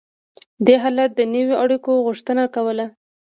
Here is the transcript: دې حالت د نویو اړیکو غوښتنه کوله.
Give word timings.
دې 0.65 0.75
حالت 0.83 1.11
د 1.15 1.21
نویو 1.33 1.59
اړیکو 1.63 1.91
غوښتنه 2.05 2.43
کوله. 2.55 2.85